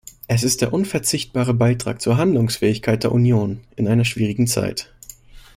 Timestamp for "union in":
3.11-3.87